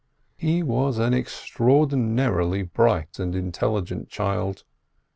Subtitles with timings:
[0.35, 4.63] He was an extraordinarily bright and intelligent child.